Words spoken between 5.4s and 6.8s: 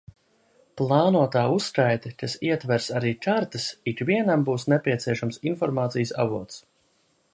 informācijas avots.